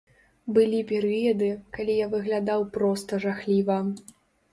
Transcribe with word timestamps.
Былі 0.53 0.77
перыяды, 0.91 1.49
калі 1.77 1.97
я 1.97 2.07
выглядаў 2.13 2.65
проста 2.79 3.21
жахліва. 3.27 3.77